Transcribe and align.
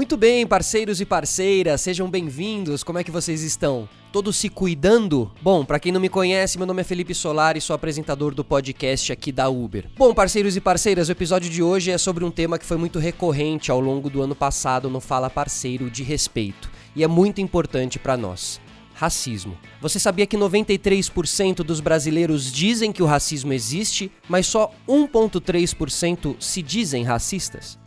Muito 0.00 0.16
bem, 0.16 0.46
parceiros 0.46 0.98
e 1.02 1.04
parceiras, 1.04 1.82
sejam 1.82 2.08
bem-vindos. 2.08 2.82
Como 2.82 2.98
é 2.98 3.04
que 3.04 3.10
vocês 3.10 3.42
estão? 3.42 3.86
Todos 4.10 4.34
se 4.34 4.48
cuidando? 4.48 5.30
Bom, 5.42 5.62
para 5.62 5.78
quem 5.78 5.92
não 5.92 6.00
me 6.00 6.08
conhece, 6.08 6.56
meu 6.56 6.66
nome 6.66 6.80
é 6.80 6.84
Felipe 6.84 7.14
Solar 7.14 7.54
e 7.54 7.60
sou 7.60 7.76
apresentador 7.76 8.34
do 8.34 8.42
podcast 8.42 9.12
aqui 9.12 9.30
da 9.30 9.50
Uber. 9.50 9.90
Bom, 9.98 10.14
parceiros 10.14 10.56
e 10.56 10.60
parceiras, 10.60 11.10
o 11.10 11.12
episódio 11.12 11.50
de 11.50 11.62
hoje 11.62 11.90
é 11.90 11.98
sobre 11.98 12.24
um 12.24 12.30
tema 12.30 12.58
que 12.58 12.64
foi 12.64 12.78
muito 12.78 12.98
recorrente 12.98 13.70
ao 13.70 13.78
longo 13.78 14.08
do 14.08 14.22
ano 14.22 14.34
passado 14.34 14.88
no 14.88 15.00
Fala 15.00 15.28
Parceiro 15.28 15.90
de 15.90 16.02
Respeito 16.02 16.70
e 16.96 17.04
é 17.04 17.06
muito 17.06 17.42
importante 17.42 17.98
para 17.98 18.16
nós. 18.16 18.58
Racismo. 18.94 19.54
Você 19.82 19.98
sabia 19.98 20.26
que 20.26 20.36
93% 20.36 21.56
dos 21.56 21.80
brasileiros 21.80 22.50
dizem 22.50 22.90
que 22.90 23.02
o 23.02 23.06
racismo 23.06 23.52
existe, 23.52 24.10
mas 24.26 24.46
só 24.46 24.72
1,3% 24.88 26.36
se 26.40 26.62
dizem 26.62 27.04
racistas? 27.04 27.78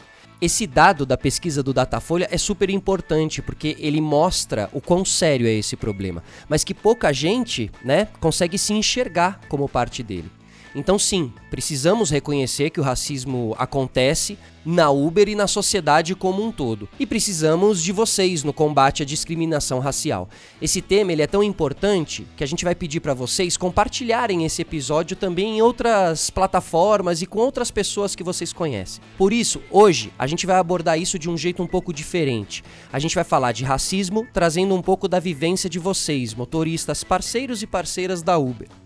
Esse 0.43 0.67
dado 0.67 1.05
da 1.05 1.15
pesquisa 1.15 1.63
do 1.63 1.73
Datafolha 1.73 2.27
é 2.29 2.37
super 2.37 2.69
importante 2.69 3.41
porque 3.41 3.77
ele 3.79 4.01
mostra 4.01 4.69
o 4.73 4.81
quão 4.81 5.05
sério 5.05 5.47
é 5.47 5.53
esse 5.53 5.77
problema, 5.77 6.21
mas 6.49 6.65
que 6.65 6.73
pouca 6.73 7.13
gente, 7.13 7.71
né, 7.81 8.09
consegue 8.19 8.57
se 8.57 8.73
enxergar 8.73 9.39
como 9.47 9.69
parte 9.69 10.03
dele. 10.03 10.29
Então, 10.75 10.97
sim, 10.97 11.31
precisamos 11.49 12.09
reconhecer 12.09 12.69
que 12.69 12.79
o 12.79 12.83
racismo 12.83 13.55
acontece 13.59 14.37
na 14.65 14.89
Uber 14.89 15.27
e 15.27 15.35
na 15.35 15.45
sociedade 15.45 16.15
como 16.15 16.43
um 16.43 16.51
todo. 16.51 16.87
E 16.99 17.05
precisamos 17.05 17.83
de 17.83 17.91
vocês 17.91 18.43
no 18.43 18.53
combate 18.53 19.03
à 19.03 19.05
discriminação 19.05 19.79
racial. 19.79 20.29
Esse 20.61 20.81
tema 20.81 21.11
ele 21.11 21.21
é 21.21 21.27
tão 21.27 21.43
importante 21.43 22.25
que 22.35 22.43
a 22.43 22.47
gente 22.47 22.63
vai 22.63 22.73
pedir 22.73 22.99
para 23.01 23.13
vocês 23.13 23.57
compartilharem 23.57 24.45
esse 24.45 24.61
episódio 24.61 25.15
também 25.15 25.57
em 25.57 25.61
outras 25.61 26.29
plataformas 26.29 27.21
e 27.21 27.25
com 27.25 27.39
outras 27.39 27.69
pessoas 27.71 28.15
que 28.15 28.23
vocês 28.23 28.53
conhecem. 28.53 29.03
Por 29.17 29.33
isso, 29.33 29.61
hoje 29.69 30.11
a 30.17 30.25
gente 30.25 30.45
vai 30.45 30.57
abordar 30.57 30.99
isso 30.99 31.19
de 31.19 31.29
um 31.29 31.37
jeito 31.37 31.61
um 31.61 31.67
pouco 31.67 31.93
diferente. 31.93 32.63
A 32.91 32.99
gente 32.99 33.15
vai 33.15 33.23
falar 33.23 33.51
de 33.51 33.63
racismo, 33.63 34.25
trazendo 34.33 34.73
um 34.73 34.81
pouco 34.81 35.07
da 35.07 35.19
vivência 35.19 35.69
de 35.69 35.79
vocês, 35.79 36.33
motoristas, 36.33 37.03
parceiros 37.03 37.61
e 37.61 37.67
parceiras 37.67 38.21
da 38.23 38.37
Uber. 38.37 38.82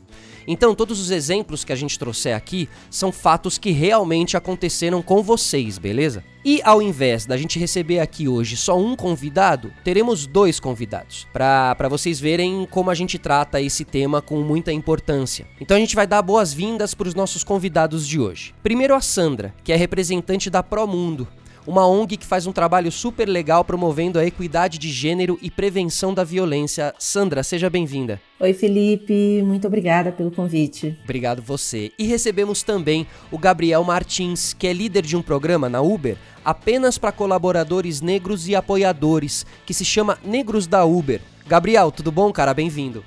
Então, 0.48 0.74
todos 0.74 1.00
os 1.00 1.12
exemplos 1.12 1.66
que 1.66 1.74
a 1.74 1.76
gente 1.76 2.00
trouxer 2.00 2.34
aqui 2.34 2.70
são 2.90 3.12
fatos 3.12 3.58
que 3.58 3.72
realmente 3.72 4.38
aconteceram 4.38 5.02
com 5.02 5.22
vocês, 5.22 5.78
beleza? 5.78 6.24
E 6.46 6.62
ao 6.64 6.82
invés 6.82 7.26
da 7.26 7.36
gente 7.36 7.60
receber 7.60 8.00
aqui 8.00 8.30
hoje 8.30 8.56
só 8.56 8.80
um 8.80 8.96
convidado, 8.96 9.74
teremos 9.84 10.26
dois 10.26 10.62
convidados, 10.62 11.28
para 11.34 11.90
vocês 11.90 12.22
verem 12.22 12.66
como 12.72 12.90
a 12.90 12.96
gente 12.96 13.20
trata 13.20 13.62
esse 13.62 13.84
tema 13.84 14.22
com 14.22 14.42
muita 14.42 14.72
importância. 14.72 15.46
Então 15.60 15.76
a 15.76 15.80
gente 15.80 15.96
vai 15.96 16.08
dar 16.08 16.22
boas-vindas 16.22 16.94
para 16.94 17.10
os 17.10 17.14
nossos 17.14 17.44
convidados 17.44 18.08
de 18.08 18.18
hoje. 18.18 18.56
Primeiro 18.64 18.96
a 18.96 19.02
Sandra, 19.02 19.54
que 19.62 19.74
é 19.74 19.76
representante 19.76 20.50
da 20.50 20.64
Promundo 20.64 21.28
uma 21.68 21.86
ONG 21.86 22.16
que 22.16 22.26
faz 22.26 22.48
um 22.48 22.54
trabalho 22.54 22.90
super 22.92 23.28
legal 23.28 23.66
promovendo 23.66 24.18
a 24.18 24.26
equidade 24.26 24.78
de 24.78 24.90
gênero 24.90 25.38
e 25.42 25.52
prevenção 25.52 26.14
da 26.14 26.24
violência. 26.24 26.96
Sandra, 26.98 27.44
seja 27.44 27.70
bem-vinda. 27.70 28.22
Oi, 28.40 28.54
Felipe, 28.54 29.44
muito 29.44 29.68
obrigada 29.68 30.12
pelo 30.12 30.32
convite. 30.32 30.98
Obrigado 31.04 31.42
você. 31.42 31.92
E 32.00 32.08
recebemos 32.08 32.64
também 32.64 33.06
o 33.30 33.38
Gabriel 33.38 33.84
Martins, 33.84 34.54
que 34.54 34.66
é 34.66 34.72
líder 34.72 35.02
de 35.04 35.18
um 35.18 35.22
programa 35.22 35.68
na 35.68 35.82
Uber 35.82 36.18
apenas 36.46 36.98
para 36.98 37.12
colaboradores 37.12 38.00
negros 38.00 38.48
e 38.48 38.56
apoiadores, 38.56 39.46
que 39.66 39.74
se 39.74 39.84
chama 39.84 40.18
Negros 40.24 40.66
da 40.66 40.86
Uber. 40.86 41.20
Gabriel, 41.46 41.92
tudo 41.92 42.10
bom, 42.10 42.32
cara? 42.32 42.54
Bem-vindo. 42.54 43.04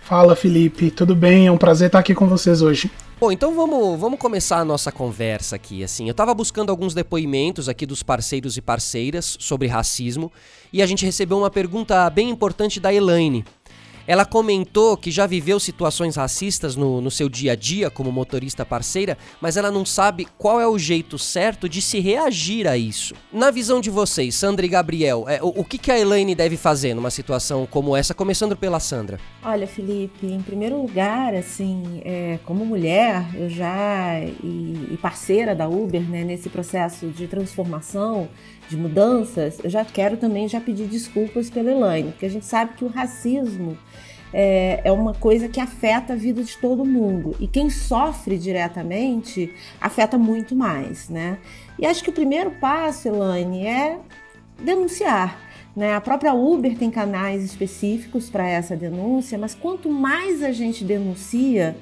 Fala, 0.00 0.36
Felipe, 0.36 0.92
tudo 0.92 1.16
bem? 1.16 1.48
É 1.48 1.50
um 1.50 1.58
prazer 1.58 1.88
estar 1.88 1.98
aqui 1.98 2.14
com 2.14 2.28
vocês 2.28 2.62
hoje. 2.62 2.88
Bom, 3.18 3.32
então 3.32 3.54
vamos, 3.54 3.98
vamos 3.98 4.18
começar 4.18 4.58
a 4.58 4.64
nossa 4.64 4.92
conversa 4.92 5.56
aqui, 5.56 5.82
assim. 5.82 6.06
Eu 6.06 6.12
tava 6.12 6.34
buscando 6.34 6.68
alguns 6.68 6.92
depoimentos 6.92 7.66
aqui 7.66 7.86
dos 7.86 8.02
parceiros 8.02 8.58
e 8.58 8.60
parceiras 8.60 9.38
sobre 9.40 9.66
racismo 9.66 10.30
e 10.70 10.82
a 10.82 10.86
gente 10.86 11.02
recebeu 11.02 11.38
uma 11.38 11.50
pergunta 11.50 12.10
bem 12.10 12.28
importante 12.28 12.78
da 12.78 12.92
Elaine. 12.92 13.42
Ela 14.06 14.24
comentou 14.24 14.96
que 14.96 15.10
já 15.10 15.26
viveu 15.26 15.58
situações 15.58 16.16
racistas 16.16 16.76
no, 16.76 17.00
no 17.00 17.10
seu 17.10 17.28
dia 17.28 17.52
a 17.52 17.56
dia 17.56 17.90
como 17.90 18.12
motorista 18.12 18.64
parceira, 18.64 19.18
mas 19.40 19.56
ela 19.56 19.70
não 19.70 19.84
sabe 19.84 20.28
qual 20.38 20.60
é 20.60 20.66
o 20.66 20.78
jeito 20.78 21.18
certo 21.18 21.68
de 21.68 21.82
se 21.82 21.98
reagir 21.98 22.68
a 22.68 22.76
isso. 22.76 23.14
Na 23.32 23.50
visão 23.50 23.80
de 23.80 23.90
vocês, 23.90 24.34
Sandra 24.34 24.64
e 24.64 24.68
Gabriel, 24.68 25.24
é, 25.28 25.42
o, 25.42 25.48
o 25.48 25.64
que, 25.64 25.78
que 25.78 25.90
a 25.90 25.98
Elaine 25.98 26.34
deve 26.34 26.56
fazer 26.56 26.94
numa 26.94 27.10
situação 27.10 27.66
como 27.66 27.96
essa, 27.96 28.14
começando 28.14 28.56
pela 28.56 28.78
Sandra? 28.78 29.18
Olha, 29.42 29.66
Felipe, 29.66 30.26
em 30.26 30.40
primeiro 30.40 30.80
lugar, 30.80 31.34
assim, 31.34 32.00
é, 32.04 32.38
como 32.44 32.64
mulher, 32.64 33.24
eu 33.34 33.48
já 33.48 34.20
e, 34.42 34.88
e 34.92 34.98
parceira 35.00 35.54
da 35.54 35.68
Uber, 35.68 36.02
né, 36.02 36.22
nesse 36.22 36.48
processo 36.48 37.08
de 37.08 37.26
transformação, 37.26 38.28
de 38.68 38.76
mudanças, 38.76 39.58
eu 39.62 39.70
já 39.70 39.84
quero 39.84 40.16
também 40.16 40.48
já 40.48 40.60
pedir 40.60 40.86
desculpas 40.86 41.48
pela 41.50 41.70
Elaine, 41.70 42.10
porque 42.10 42.26
a 42.26 42.30
gente 42.30 42.44
sabe 42.44 42.74
que 42.74 42.84
o 42.84 42.88
racismo 42.88 43.78
é, 44.38 44.82
é 44.84 44.92
uma 44.92 45.14
coisa 45.14 45.48
que 45.48 45.58
afeta 45.58 46.12
a 46.12 46.16
vida 46.16 46.44
de 46.44 46.58
todo 46.58 46.84
mundo. 46.84 47.34
E 47.40 47.48
quem 47.48 47.70
sofre 47.70 48.36
diretamente 48.36 49.50
afeta 49.80 50.18
muito 50.18 50.54
mais, 50.54 51.08
né? 51.08 51.38
E 51.78 51.86
acho 51.86 52.04
que 52.04 52.10
o 52.10 52.12
primeiro 52.12 52.50
passo, 52.50 53.08
Elaine, 53.08 53.66
é 53.66 53.98
denunciar. 54.62 55.40
Né? 55.74 55.94
A 55.94 56.02
própria 56.02 56.34
Uber 56.34 56.76
tem 56.76 56.90
canais 56.90 57.42
específicos 57.42 58.28
para 58.28 58.46
essa 58.46 58.76
denúncia, 58.76 59.38
mas 59.38 59.54
quanto 59.54 59.88
mais 59.88 60.42
a 60.42 60.52
gente 60.52 60.84
denuncia, 60.84 61.74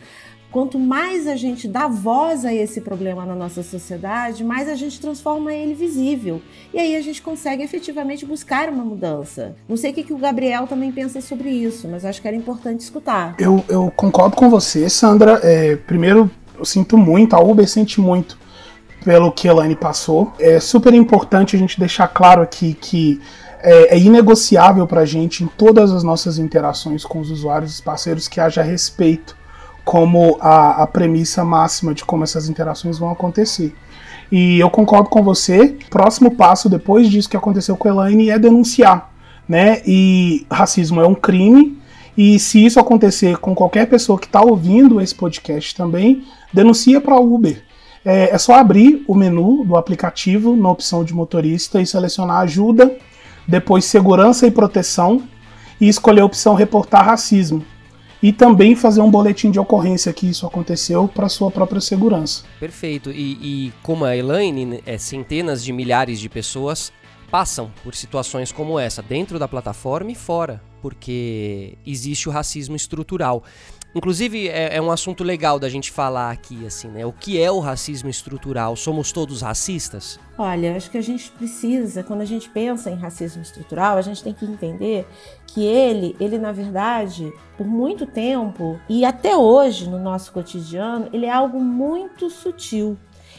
Quanto 0.54 0.78
mais 0.78 1.26
a 1.26 1.34
gente 1.34 1.66
dá 1.66 1.88
voz 1.88 2.44
a 2.44 2.54
esse 2.54 2.81
problema 2.81 3.26
na 3.26 3.34
nossa 3.34 3.60
sociedade, 3.60 4.44
mais 4.44 4.69
a 4.69 4.76
gente 4.76 5.00
transforma 5.00 5.53
ele 5.53 5.75
visível. 5.75 6.41
E 6.72 6.78
aí 6.78 6.94
a 6.94 7.00
gente 7.00 7.20
consegue 7.20 7.65
efetivamente 7.65 8.25
buscar 8.25 8.69
uma 8.69 8.84
mudança. 8.84 9.56
Não 9.69 9.76
sei 9.76 9.91
o 9.91 9.94
que, 9.94 10.04
que 10.04 10.12
o 10.12 10.16
Gabriel 10.16 10.69
também 10.69 10.93
pensa 10.93 11.20
sobre 11.20 11.50
isso, 11.50 11.88
mas 11.88 12.04
acho 12.04 12.22
que 12.22 12.28
era 12.28 12.37
importante 12.37 12.82
escutar. 12.82 13.34
Eu, 13.37 13.64
eu 13.69 13.93
concordo 13.97 14.37
com 14.37 14.48
você, 14.48 14.88
Sandra. 14.88 15.41
É, 15.43 15.75
primeiro, 15.75 16.31
eu 16.56 16.64
sinto 16.64 16.97
muito, 16.97 17.34
a 17.34 17.41
Uber 17.41 17.69
sente 17.69 18.00
muito 18.00 18.38
pelo 19.04 19.32
que 19.32 19.48
a 19.48 19.50
Elaine 19.50 19.75
passou. 19.75 20.32
É 20.38 20.60
super 20.60 20.94
importante 20.94 21.56
a 21.56 21.59
gente 21.59 21.81
deixar 21.81 22.06
claro 22.06 22.41
aqui 22.41 22.75
que 22.75 23.20
é, 23.60 23.97
é 23.97 23.98
inegociável 23.98 24.87
para 24.87 25.00
a 25.00 25.04
gente, 25.04 25.43
em 25.43 25.48
todas 25.48 25.91
as 25.91 26.04
nossas 26.04 26.38
interações 26.38 27.04
com 27.04 27.19
os 27.19 27.28
usuários 27.28 27.81
e 27.81 27.82
parceiros, 27.82 28.28
que 28.28 28.41
haja 28.41 28.62
respeito 28.62 29.43
como 29.84 30.38
a, 30.40 30.82
a 30.82 30.86
premissa 30.86 31.44
máxima 31.44 31.92
de 31.92 32.04
como 32.04 32.24
essas 32.24 32.48
interações 32.48 32.98
vão 32.98 33.10
acontecer. 33.10 33.74
E 34.32 34.58
eu 34.58 34.70
concordo 34.70 35.10
com 35.10 35.22
você. 35.22 35.76
Próximo 35.90 36.34
passo 36.34 36.68
depois 36.68 37.08
disso 37.08 37.28
que 37.28 37.36
aconteceu 37.36 37.76
com 37.76 37.88
Elaine 37.88 38.30
é 38.30 38.38
denunciar, 38.38 39.12
né? 39.48 39.82
E 39.86 40.46
racismo 40.50 41.00
é 41.00 41.06
um 41.06 41.14
crime. 41.14 41.78
E 42.16 42.38
se 42.38 42.64
isso 42.64 42.80
acontecer 42.80 43.36
com 43.38 43.54
qualquer 43.54 43.86
pessoa 43.86 44.18
que 44.18 44.26
está 44.26 44.40
ouvindo 44.40 45.00
esse 45.00 45.14
podcast 45.14 45.74
também, 45.74 46.24
denuncia 46.52 47.00
para 47.00 47.20
Uber. 47.20 47.62
É, 48.04 48.30
é, 48.34 48.38
só 48.38 48.54
abrir 48.54 49.04
o 49.08 49.14
menu 49.14 49.64
do 49.64 49.76
aplicativo 49.76 50.54
na 50.54 50.70
opção 50.70 51.04
de 51.04 51.14
motorista 51.14 51.80
e 51.80 51.86
selecionar 51.86 52.40
ajuda, 52.40 52.96
depois 53.48 53.84
segurança 53.84 54.46
e 54.46 54.50
proteção 54.50 55.22
e 55.80 55.88
escolher 55.88 56.20
a 56.20 56.26
opção 56.26 56.54
reportar 56.54 57.04
racismo 57.04 57.64
e 58.24 58.32
também 58.32 58.74
fazer 58.74 59.02
um 59.02 59.10
boletim 59.10 59.50
de 59.50 59.60
ocorrência 59.60 60.10
que 60.10 60.26
isso 60.26 60.46
aconteceu 60.46 61.06
para 61.06 61.28
sua 61.28 61.50
própria 61.50 61.78
segurança. 61.78 62.42
Perfeito. 62.58 63.10
E, 63.10 63.66
e 63.66 63.72
como 63.82 64.02
a 64.06 64.16
Elaine, 64.16 64.64
né, 64.64 64.80
é, 64.86 64.96
centenas 64.96 65.62
de 65.62 65.74
milhares 65.74 66.18
de 66.18 66.30
pessoas 66.30 66.90
passam 67.30 67.70
por 67.82 67.94
situações 67.94 68.50
como 68.50 68.78
essa, 68.78 69.02
dentro 69.02 69.38
da 69.38 69.46
plataforma 69.46 70.10
e 70.10 70.14
fora, 70.14 70.62
porque 70.80 71.76
existe 71.86 72.26
o 72.26 72.32
racismo 72.32 72.74
estrutural. 72.74 73.44
Inclusive, 73.94 74.49
é, 74.49 74.77
é, 74.77 74.82
um 74.82 74.91
assunto 74.91 75.22
legal 75.22 75.59
da 75.59 75.69
gente 75.69 75.93
falar 75.93 76.32
aqui, 76.32 76.66
assim, 76.66 76.88
né? 76.88 77.06
O 77.06 77.12
que 77.12 77.41
é 77.41 77.50
o 77.50 77.60
racismo 77.60 78.10
estrutural? 78.10 78.75
Somos 78.75 79.12
todos 79.12 79.41
racistas? 79.41 80.19
Olha, 80.37 80.76
acho 80.76 80.91
que 80.91 80.99
a 80.99 81.02
gente 81.02 81.31
precisa, 81.31 82.02
quando 82.02 82.23
a 82.23 82.25
gente 82.25 82.50
pensa 82.50 82.91
em 82.91 82.96
racismo 82.96 83.41
estrutural, 83.41 83.96
a 83.96 84.02
gente 84.02 84.23
tem 84.23 84.35
que 84.35 84.44
entender 84.44 85.06
que 85.46 85.64
ele, 85.64 86.17
ele 86.19 86.38
na 86.38 86.50
verdade, 86.50 87.32
por 87.56 87.64
muito 87.67 88.05
tempo 88.05 88.81
e 88.88 89.05
até 89.05 89.37
hoje 89.37 89.88
no 89.88 89.99
nosso 89.99 90.32
cotidiano, 90.32 91.08
ele 91.12 91.26
é 91.26 91.31
algo 91.31 91.61
muito 91.61 92.29
sutil. 92.29 92.99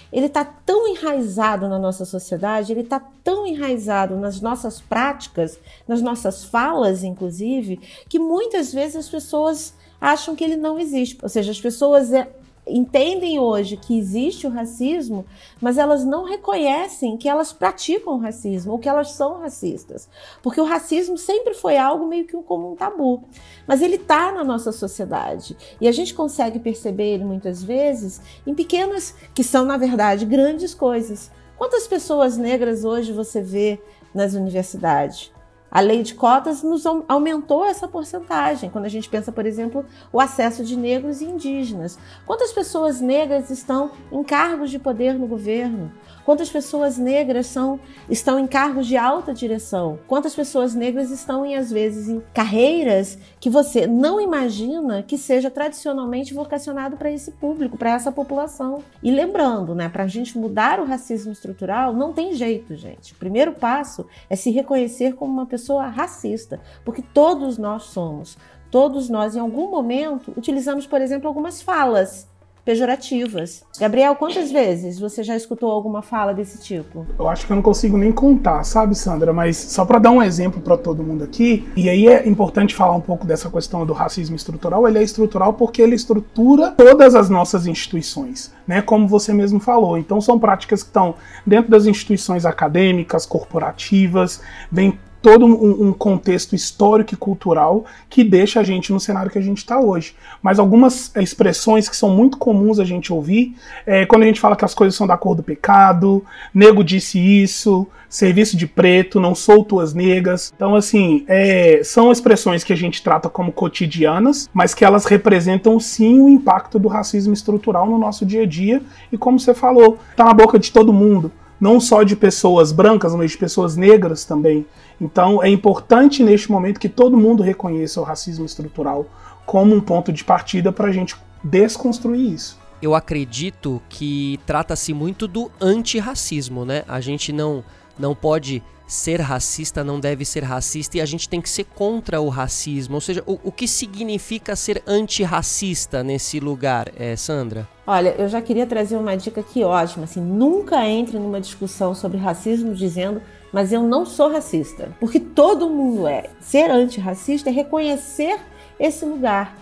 Ele 0.10 0.28
está 0.28 0.46
tão 0.46 0.88
enraizado 0.88 1.68
na 1.68 1.78
nossa 1.78 2.06
sociedade, 2.06 2.72
ele 2.72 2.81
está 2.81 3.01
tão 3.22 3.46
enraizado 3.46 4.16
nas 4.16 4.40
nossas 4.40 4.80
práticas, 4.80 5.60
nas 5.86 6.01
nossas 6.01 6.46
falas, 6.46 7.04
inclusive, 7.04 7.81
que 8.08 8.18
muitas 8.18 8.72
vezes 8.72 8.96
as 8.96 9.10
pessoas 9.10 9.74
acham 10.00 10.36
que 10.36 10.44
ele 10.44 10.56
não 10.56 10.80
existe. 10.80 11.18
Ou 11.21 11.30
seja, 11.30 11.51
as 11.51 11.59
pessoas 11.59 12.12
é, 12.13 12.27
entendem 12.68 13.39
hoje 13.39 13.77
que 13.77 13.97
existe 13.97 14.47
o 14.47 14.50
racismo, 14.50 15.25
mas 15.62 15.77
elas 15.77 16.03
não 16.03 16.24
reconhecem 16.24 17.18
que 17.18 17.30
elas 17.30 17.53
praticam 17.53 18.18
racismo 18.18 18.74
ou 18.74 18.80
que 18.80 18.89
elas 18.89 19.12
são 19.12 19.39
racistas. 19.39 20.09
Porque 20.42 20.59
o 20.59 20.65
racismo 20.65 21.18
sempre 21.18 21.53
foi 21.53 21.77
algo 21.77 22.07
meio 22.07 22.25
que 22.25 22.36
um 22.36 22.44
comum 22.44 22.75
tabu. 22.75 23.24
Mas 23.68 23.81
ele 23.81 23.95
está 23.95 24.31
na 24.31 24.44
nossa 24.44 24.71
sociedade. 24.71 25.56
E 25.80 25.88
a 25.88 25.92
gente 25.92 26.13
consegue 26.13 26.59
perceber 26.59 27.13
ele 27.13 27.25
muitas 27.25 27.63
vezes 27.63 28.21
em 28.45 28.53
pequenas, 28.53 29.15
que 29.33 29.44
são, 29.44 29.65
na 29.65 29.77
verdade, 29.77 30.25
grandes 30.25 30.74
coisas. 30.74 31.31
Quantas 31.57 31.88
pessoas 31.88 32.38
negras 32.38 32.83
hoje 32.83 33.13
você 33.13 33.41
vê 33.41 33.80
nas 34.13 34.33
universidades. 34.33 35.35
A 35.69 35.81
lei 35.81 36.03
de 36.03 36.13
cotas 36.13 36.63
nos 36.63 36.85
aumentou 37.07 37.65
essa 37.65 37.88
porcentagem. 37.88 38.69
Quando 38.69 38.85
a 38.85 38.89
gente 38.89 39.09
pensa, 39.09 39.31
por 39.31 39.45
exemplo, 39.45 39.85
o 40.12 40.19
acesso 40.19 40.63
de 40.63 40.77
negros 40.77 41.21
e 41.21 41.25
indígenas. 41.25 41.97
Quantas 42.25 42.53
pessoas 42.53 43.01
negras 43.01 43.50
estão 43.50 43.91
em 44.12 44.23
cargos 44.23 44.69
de 44.71 44.79
poder 44.79 45.15
no 45.15 45.27
governo? 45.27 45.91
Quantas 46.25 46.50
pessoas 46.50 46.98
negras 46.98 47.45
são, 47.45 47.80
estão 48.10 48.39
em 48.39 48.48
cargos 48.48 48.88
de 48.88 48.98
alta 48.98 49.31
direção? 49.31 50.00
Quantas 50.07 50.33
pessoas 50.33 50.74
negras 50.74 51.12
estão, 51.12 51.45
em, 51.45 51.56
às 51.56 51.69
vezes, 51.72 52.10
em 52.10 52.19
carreiras 52.33 53.19
que 53.39 53.48
você 53.48 53.86
não 53.86 54.19
imagina 54.19 55.04
que 55.04 55.19
seja 55.19 55.51
tradicionalmente 55.51 56.33
vocacionado 56.33 56.98
para 56.98 57.12
esse 57.12 57.31
público, 57.31 57.77
para 57.77 57.92
essa 57.92 58.12
população? 58.12 58.80
E 59.04 59.12
lembrando, 59.12 59.75
né, 59.75 59.88
para 59.88 60.06
a 60.06 60.07
gente 60.07 60.36
mudar 60.36 60.80
o 60.80 60.86
racismo 60.86 61.31
estrutural, 61.31 61.94
não 61.94 62.12
tem 62.12 62.33
jeito, 62.33 62.75
gente. 62.75 63.13
O 63.13 63.18
primeiro 63.18 63.51
passo 63.51 64.07
é 64.27 64.36
se 64.36 64.50
reconhecer 64.50 65.13
como 65.13 65.31
uma 65.31 65.45
pessoa 65.45 65.86
racista, 65.86 66.60
porque 66.83 67.04
todos 67.04 67.60
nós 67.60 67.83
somos. 67.83 68.36
Todos 68.72 69.10
nós, 69.10 69.36
em 69.36 69.39
algum 69.39 69.69
momento, 69.69 70.33
utilizamos, 70.36 70.88
por 70.88 71.00
exemplo, 71.01 71.27
algumas 71.27 71.62
falas 71.62 72.27
pejorativas. 72.65 73.63
Gabriel, 73.79 74.15
quantas 74.15 74.51
vezes 74.51 75.00
você 75.00 75.23
já 75.23 75.35
escutou 75.35 75.71
alguma 75.71 76.01
fala 76.01 76.33
desse 76.33 76.62
tipo? 76.62 77.06
Eu 77.17 77.29
acho 77.29 77.45
que 77.45 77.51
eu 77.51 77.56
não 77.56 77.62
consigo 77.62 77.95
nem 77.95 78.12
contar, 78.12 78.63
sabe, 78.63 78.95
Sandra? 78.95 79.31
Mas 79.31 79.56
só 79.56 79.85
para 79.85 80.00
dar 80.00 80.09
um 80.09 80.21
exemplo 80.21 80.59
para 80.59 80.75
todo 80.75 81.03
mundo 81.03 81.23
aqui, 81.23 81.69
e 81.75 81.88
aí 81.88 82.07
é 82.07 82.27
importante 82.27 82.73
falar 82.73 82.95
um 82.95 83.01
pouco 83.01 83.25
dessa 83.25 83.50
questão 83.51 83.85
do 83.85 83.94
racismo 83.94 84.35
estrutural. 84.35 84.88
Ele 84.88 84.97
é 84.97 85.03
estrutural 85.03 85.53
porque 85.53 85.81
ele 85.81 85.95
estrutura 85.95 86.71
todas 86.71 87.13
as 87.13 87.29
nossas 87.29 87.67
instituições, 87.67 88.51
né? 88.65 88.81
Como 88.81 89.07
você 89.07 89.31
mesmo 89.31 89.59
falou. 89.59 89.97
Então 89.97 90.19
são 90.19 90.39
práticas 90.39 90.81
que 90.81 90.89
estão 90.89 91.13
dentro 91.45 91.69
das 91.69 91.85
instituições 91.85 92.45
acadêmicas, 92.45 93.25
corporativas, 93.25 94.41
vem 94.71 94.97
todo 95.25 95.44
um, 95.44 95.88
um, 95.88 95.92
contexto 95.92 96.54
histórico 96.54 97.16
e 97.16 97.18
cultural 97.18 97.83
que 98.07 98.24
deixa 98.24 98.60
a 98.60 98.63
gente 98.63 98.94
no 98.94 99.00
cenário 99.00 99.31
que 99.31 99.39
a 99.39 99.42
gente 99.42 99.57
está 99.57 99.80
hoje. 99.80 100.13
Mas 100.39 100.60
algumas 100.60 101.12
expressões 101.16 101.89
que 101.89 101.95
são 101.95 102.12
muito 102.12 102.38
comuns 102.38 102.80
a 102.80 102.86
gente 102.86 103.12
ouvir 103.12 103.56
é 103.88 104.06
quando 104.06 104.22
a 104.22 104.27
gente 104.27 104.39
fala 104.39 104.56
que 104.56 104.63
as 104.63 104.75
coisas 104.75 104.94
são 104.95 105.07
da 105.07 105.18
cor 105.18 105.33
do 105.33 105.42
pecado, 105.42 106.24
nego 106.54 106.83
disse 106.83 107.18
isso, 107.18 107.88
serviço 108.07 108.56
de 108.56 108.68
preto, 108.68 109.19
não 109.19 109.33
sou 109.33 109.63
tuas 109.63 109.95
negas. 109.95 110.54
Então, 110.56 110.75
assim, 110.75 111.25
é, 111.27 111.81
são 111.83 112.12
expressões 112.12 112.63
que 112.63 112.72
a 112.72 112.77
gente 112.77 113.01
trata 113.01 113.27
como 113.27 113.51
cotidianas, 113.51 114.48
mas 114.54 114.75
que 114.75 114.86
elas 114.86 115.06
representam 115.06 115.80
sim 115.80 116.19
o 116.19 116.30
impacto 116.30 116.77
do 116.77 116.88
racismo 116.88 117.33
estrutural 117.33 117.88
no 117.88 117.98
nosso 117.98 118.27
dia 118.27 118.44
a 118.44 118.45
dia. 118.45 118.80
E 119.12 119.18
como 119.18 119.39
você 119.39 119.56
falou, 119.56 119.98
tá 120.16 120.24
na 120.24 120.36
boca 120.36 120.60
de 120.60 120.72
todo 120.72 120.94
mundo 120.94 121.31
não 121.60 121.80
só 121.80 122.04
de 122.04 122.16
pessoas 122.16 122.72
brancas, 122.72 123.16
mas 123.16 123.31
de 123.31 123.38
pessoas 123.38 123.75
negras 123.75 124.25
também. 124.25 124.66
Então 125.00 125.44
é 125.44 125.50
importante 125.50 126.24
neste 126.24 126.52
momento 126.52 126.80
que 126.80 126.90
todo 126.90 127.18
mundo 127.18 127.44
reconheça 127.44 128.00
o 128.00 128.04
racismo 128.04 128.46
estrutural 128.46 129.06
como 129.46 129.75
um 129.75 129.81
ponto 129.81 130.12
de 130.12 130.24
partida 130.24 130.72
para 130.72 130.88
a 130.88 130.92
gente 130.92 131.16
desconstruir 131.44 132.34
isso. 132.34 132.57
Eu 132.81 132.94
acredito 132.94 133.81
que 133.90 134.40
trata-se 134.46 134.94
muito 134.94 135.28
do 135.28 135.50
antirracismo, 135.62 136.66
né? 136.66 136.84
A 136.88 137.00
gente 137.00 137.31
não, 137.31 137.63
não 137.98 138.13
pode 138.13 138.62
ser 138.88 139.20
racista, 139.20 139.84
não 139.84 140.00
deve 140.00 140.26
ser 140.26 140.44
racista 140.44 140.98
e 140.98 141.02
a 141.02 141.06
gente 141.06 141.28
tem 141.28 141.42
que 141.42 141.50
ser 141.50 141.64
contra 141.64 142.22
o 142.22 142.30
racismo. 142.30 142.96
Ou 142.96 143.02
seja, 143.02 143.24
o, 143.26 143.40
o 143.44 143.52
que 143.52 143.68
significa 143.68 144.56
ser 144.56 144.84
antirracista 144.86 146.04
nesse 146.04 146.40
lugar, 146.40 146.92
é, 146.98 147.16
Sandra? 147.16 147.68
Olha, 147.88 148.16
eu 148.18 148.28
já 148.28 148.42
queria 148.42 148.66
trazer 148.66 148.96
uma 148.98 149.16
dica 149.16 149.42
aqui 149.42 149.64
ótima, 149.64 150.06
assim, 150.06 150.22
nunca 150.22 150.86
entre 150.88 151.18
numa 151.20 151.42
discussão 151.42 151.94
sobre 151.94 152.18
racismo 152.18 152.74
dizendo 152.74 153.22
mas 153.56 153.72
eu 153.72 153.84
não 153.84 154.06
sou 154.06 154.30
racista, 154.30 154.90
porque 155.00 155.18
todo 155.18 155.70
mundo 155.70 156.06
é. 156.10 156.26
Ser 156.42 156.70
antirracista 156.70 157.50
é 157.50 157.54
reconhecer 157.54 158.38
esse 158.78 159.06
lugar 159.06 159.56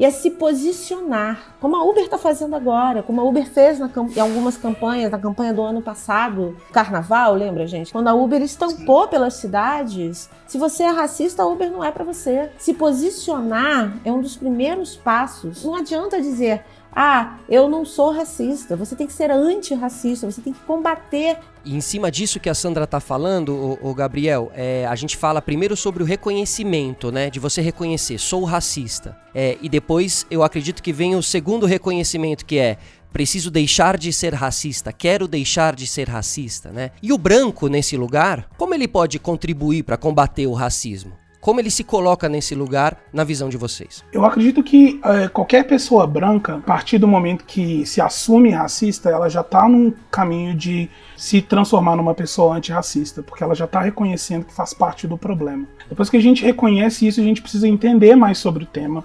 e 0.00 0.04
é 0.06 0.10
se 0.10 0.30
posicionar, 0.30 1.56
como 1.60 1.76
a 1.76 1.84
Uber 1.84 2.04
está 2.04 2.16
fazendo 2.16 2.56
agora, 2.56 3.02
como 3.02 3.20
a 3.20 3.24
Uber 3.24 3.46
fez 3.46 3.78
na, 3.78 3.90
em 4.16 4.18
algumas 4.18 4.56
campanhas, 4.56 5.12
na 5.12 5.18
campanha 5.18 5.52
do 5.52 5.60
ano 5.60 5.82
passado, 5.82 6.56
Carnaval, 6.72 7.34
lembra, 7.34 7.66
gente? 7.66 7.92
Quando 7.92 8.08
a 8.08 8.14
Uber 8.14 8.40
estampou 8.40 9.08
pelas 9.08 9.34
cidades, 9.34 10.30
se 10.46 10.56
você 10.56 10.84
é 10.84 10.88
racista, 10.88 11.42
a 11.42 11.46
Uber 11.46 11.70
não 11.70 11.84
é 11.84 11.92
para 11.92 12.02
você. 12.02 12.50
Se 12.56 12.72
posicionar 12.72 13.98
é 14.02 14.10
um 14.10 14.22
dos 14.22 14.38
primeiros 14.38 14.96
passos. 14.96 15.62
Não 15.62 15.74
adianta 15.74 16.18
dizer, 16.18 16.64
ah, 16.94 17.38
eu 17.48 17.68
não 17.68 17.84
sou 17.84 18.10
racista. 18.10 18.76
Você 18.76 18.96
tem 18.96 19.06
que 19.06 19.12
ser 19.12 19.30
antirracista, 19.30 20.30
você 20.30 20.40
tem 20.40 20.52
que 20.52 20.60
combater. 20.60 21.38
E 21.64 21.76
em 21.76 21.80
cima 21.80 22.10
disso 22.10 22.40
que 22.40 22.48
a 22.48 22.54
Sandra 22.54 22.86
tá 22.86 23.00
falando, 23.00 23.78
o, 23.80 23.94
Gabriel, 23.94 24.50
é, 24.54 24.86
a 24.86 24.94
gente 24.96 25.16
fala 25.16 25.40
primeiro 25.40 25.76
sobre 25.76 26.02
o 26.02 26.06
reconhecimento, 26.06 27.12
né? 27.12 27.30
De 27.30 27.38
você 27.38 27.60
reconhecer, 27.60 28.18
sou 28.18 28.44
racista. 28.44 29.16
É, 29.34 29.56
e 29.60 29.68
depois 29.68 30.26
eu 30.30 30.42
acredito 30.42 30.82
que 30.82 30.92
vem 30.92 31.14
o 31.14 31.22
segundo 31.22 31.66
reconhecimento, 31.66 32.44
que 32.44 32.58
é 32.58 32.78
preciso 33.12 33.50
deixar 33.50 33.98
de 33.98 34.12
ser 34.12 34.34
racista, 34.34 34.92
quero 34.92 35.26
deixar 35.26 35.74
de 35.74 35.86
ser 35.86 36.08
racista, 36.08 36.70
né? 36.70 36.90
E 37.02 37.12
o 37.12 37.18
branco 37.18 37.68
nesse 37.68 37.96
lugar, 37.96 38.48
como 38.56 38.74
ele 38.74 38.88
pode 38.88 39.18
contribuir 39.18 39.82
para 39.82 39.96
combater 39.96 40.46
o 40.46 40.54
racismo? 40.54 41.19
Como 41.40 41.58
ele 41.58 41.70
se 41.70 41.82
coloca 41.82 42.28
nesse 42.28 42.54
lugar 42.54 42.98
na 43.10 43.24
visão 43.24 43.48
de 43.48 43.56
vocês? 43.56 44.04
Eu 44.12 44.26
acredito 44.26 44.62
que 44.62 45.00
é, 45.02 45.26
qualquer 45.26 45.66
pessoa 45.66 46.06
branca, 46.06 46.56
a 46.56 46.60
partir 46.60 46.98
do 46.98 47.08
momento 47.08 47.46
que 47.46 47.86
se 47.86 47.98
assume 47.98 48.50
racista, 48.50 49.08
ela 49.08 49.26
já 49.26 49.40
está 49.40 49.66
num 49.66 49.90
caminho 50.10 50.54
de 50.54 50.90
se 51.16 51.40
transformar 51.40 51.96
numa 51.96 52.14
pessoa 52.14 52.56
antirracista, 52.56 53.22
porque 53.22 53.42
ela 53.42 53.54
já 53.54 53.64
está 53.64 53.80
reconhecendo 53.80 54.44
que 54.44 54.52
faz 54.52 54.74
parte 54.74 55.06
do 55.06 55.16
problema. 55.16 55.66
Depois 55.88 56.10
que 56.10 56.18
a 56.18 56.22
gente 56.22 56.44
reconhece 56.44 57.06
isso, 57.06 57.20
a 57.20 57.24
gente 57.24 57.40
precisa 57.40 57.66
entender 57.66 58.14
mais 58.14 58.36
sobre 58.36 58.64
o 58.64 58.66
tema, 58.66 59.02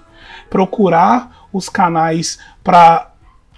procurar 0.50 1.48
os 1.54 1.70
canais 1.70 2.38
para 2.62 3.14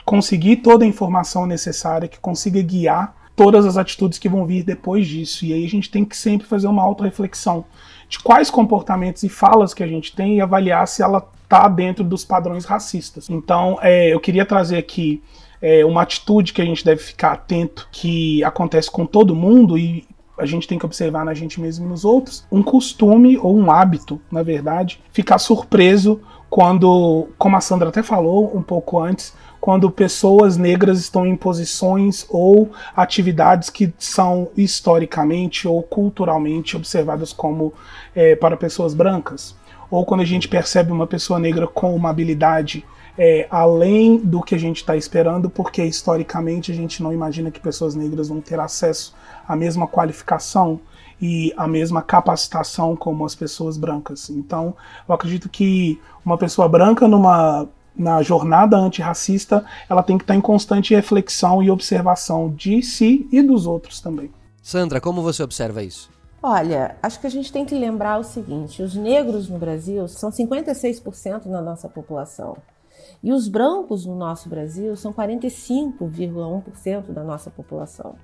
conseguir 0.06 0.58
toda 0.58 0.86
a 0.86 0.88
informação 0.88 1.48
necessária 1.48 2.08
que 2.08 2.20
consiga 2.20 2.62
guiar 2.62 3.16
todas 3.36 3.66
as 3.66 3.78
atitudes 3.78 4.18
que 4.18 4.28
vão 4.28 4.46
vir 4.46 4.64
depois 4.64 5.08
disso. 5.08 5.46
E 5.46 5.54
aí 5.54 5.66
a 5.66 5.70
gente 5.70 5.92
tem 5.92 6.04
que 6.04 6.18
sempre 6.18 6.48
fazer 6.48 6.68
uma 6.68 6.84
auto-reflexão 6.84 7.66
de 8.10 8.20
quais 8.20 8.50
comportamentos 8.50 9.24
e 9.24 9.30
falas 9.30 9.74
que 9.74 9.84
a 9.84 9.88
gente 9.88 10.16
tem 10.16 10.38
e 10.38 10.42
avaliar 10.42 10.88
se 10.88 11.02
ela 11.02 11.28
está 11.44 11.68
dentro 11.68 12.04
dos 12.04 12.26
padrões 12.26 12.66
racistas. 12.66 13.30
Então, 13.30 13.78
é, 13.82 14.14
eu 14.14 14.20
queria 14.20 14.46
trazer 14.46 14.78
aqui 14.78 15.22
é, 15.62 15.84
uma 15.86 16.02
atitude 16.02 16.54
que 16.54 16.62
a 16.62 16.66
gente 16.66 16.84
deve 16.84 17.02
ficar 17.02 17.34
atento, 17.34 17.88
que 17.92 18.44
acontece 18.44 18.90
com 18.92 19.06
todo 19.06 19.36
mundo 19.36 19.78
e 19.78 20.06
a 20.38 20.46
gente 20.46 20.68
tem 20.68 20.78
que 20.78 20.86
observar 20.86 21.26
na 21.26 21.34
gente 21.34 21.60
mesmo 21.60 21.86
e 21.86 21.90
nos 21.90 22.06
outros, 22.06 22.46
um 22.52 22.62
costume 22.62 23.38
ou 23.38 23.58
um 23.58 23.72
hábito, 23.72 24.22
na 24.32 24.44
verdade, 24.44 25.02
ficar 25.12 25.40
surpreso 25.40 26.22
quando, 26.50 27.28
como 27.38 27.58
a 27.58 27.62
Sandra 27.62 27.90
até 27.90 28.04
falou 28.04 28.56
um 28.56 28.62
pouco 28.62 29.00
antes, 29.00 29.34
quando 29.68 29.92
pessoas 29.92 30.56
negras 30.56 30.98
estão 30.98 31.28
em 31.28 31.36
posições 31.36 32.26
ou 32.30 32.72
atividades 32.96 33.70
que 33.70 33.94
são 34.00 34.48
historicamente 34.56 35.68
ou 35.68 35.84
culturalmente 35.84 36.78
observadas 36.78 37.34
como 37.34 37.74
é, 38.16 38.34
para 38.34 38.56
pessoas 38.56 38.94
brancas. 38.94 39.58
Ou 39.92 40.06
quando 40.06 40.22
a 40.22 40.26
gente 40.26 40.48
percebe 40.48 40.94
uma 40.94 41.06
pessoa 41.06 41.38
negra 41.38 41.68
com 41.68 41.94
uma 41.94 42.10
habilidade 42.10 42.86
é, 43.18 43.46
além 43.52 44.16
do 44.16 44.42
que 44.42 44.56
a 44.56 44.58
gente 44.58 44.78
está 44.78 44.96
esperando, 44.96 45.50
porque 45.50 45.84
historicamente 45.84 46.72
a 46.72 46.76
gente 46.76 47.04
não 47.04 47.12
imagina 47.12 47.52
que 47.52 47.60
pessoas 47.60 47.94
negras 47.94 48.30
vão 48.30 48.40
ter 48.40 48.62
acesso 48.62 49.14
à 49.46 49.54
mesma 49.54 49.86
qualificação 49.86 50.80
e 51.22 51.54
a 51.58 51.68
mesma 51.68 52.02
capacitação 52.02 52.96
como 52.96 53.26
as 53.26 53.36
pessoas 53.36 53.76
brancas. 53.76 54.30
Então, 54.30 54.74
eu 55.10 55.14
acredito 55.14 55.50
que 55.50 56.00
uma 56.24 56.38
pessoa 56.38 56.70
branca 56.70 57.06
numa 57.06 57.68
na 57.98 58.22
jornada 58.22 58.78
antirracista, 58.78 59.66
ela 59.90 60.04
tem 60.04 60.18
que 60.18 60.24
estar 60.24 60.36
em 60.36 60.42
constante 60.42 60.94
reflexão 60.94 61.64
e 61.64 61.72
observação 61.72 62.50
de 62.50 62.82
si 62.82 63.28
e 63.32 63.42
dos 63.42 63.66
outros 63.66 64.00
também. 64.00 64.32
Sandra, 64.62 65.00
como 65.00 65.22
você 65.22 65.42
observa 65.42 65.82
isso? 65.84 66.10
Olha, 66.42 66.96
acho 67.02 67.20
que 67.20 67.28
a 67.28 67.32
gente 67.32 67.52
tem 67.52 67.66
que 67.66 67.76
lembrar 67.76 68.20
o 68.20 68.24
seguinte: 68.24 68.84
os 68.84 68.96
negros 68.96 69.50
no 69.50 69.58
Brasil 69.58 70.08
são 70.08 70.30
56% 70.30 71.50
da 71.50 71.62
nossa 71.62 71.90
população. 71.90 72.56
E 73.24 73.34
os 73.34 73.48
brancos 73.48 74.06
no 74.06 74.16
nosso 74.16 74.48
Brasil 74.48 74.96
são 74.96 75.12
45,1% 75.14 77.12
da 77.12 77.24
nossa 77.24 77.50
população. 77.50 78.16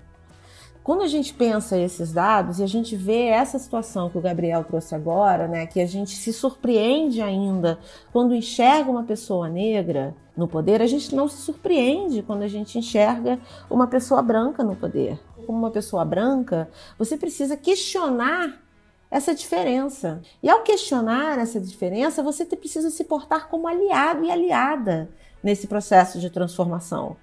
Quando 0.84 1.02
a 1.02 1.08
gente 1.08 1.34
pensa 1.34 1.78
esses 1.78 2.12
dados 2.12 2.60
e 2.60 2.64
a 2.64 2.68
gente 2.68 2.94
vê 2.94 3.28
essa 3.28 3.58
situação 3.58 4.10
que 4.10 4.18
o 4.18 4.22
Gabriel 4.22 4.66
trouxe 4.66 4.94
agora, 4.94 5.48
né, 5.48 5.66
que 5.66 5.80
a 5.80 5.86
gente 5.86 6.12
se 6.12 6.34
surpreende 6.34 7.22
ainda 7.22 7.80
quando 8.12 8.36
enxerga 8.36 8.92
uma 8.92 9.04
pessoa 9.04 9.48
negra 9.48 10.14
no 10.36 10.46
poder, 10.46 10.82
a 10.82 10.88
gente 10.88 11.16
não 11.16 11.30
se 11.30 11.38
surpreende 11.38 12.22
quando 12.22 12.42
a 12.42 12.50
gente 12.50 12.78
enxerga 12.78 13.40
uma 13.70 13.88
pessoa 13.88 14.22
branca 14.22 14.62
no 14.62 14.76
poder. 14.76 15.18
Como 15.46 15.58
uma 15.58 15.72
pessoa 15.72 16.04
branca, 16.04 16.70
você 16.98 17.16
precisa 17.16 17.56
questionar 17.56 18.62
essa 19.10 19.34
diferença. 19.34 20.22
E 20.42 20.50
ao 20.50 20.64
questionar 20.64 21.40
essa 21.40 21.62
diferença, 21.62 22.22
você 22.22 22.44
precisa 22.46 22.90
se 22.90 23.06
portar 23.06 23.48
como 23.48 23.68
aliado 23.70 24.26
e 24.26 24.32
aliada 24.32 25.10
nesse 25.42 25.68
processo 25.68 26.20
de 26.20 26.30
transformação. 26.30 27.16